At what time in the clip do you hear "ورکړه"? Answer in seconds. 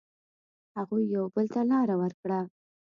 2.01-2.39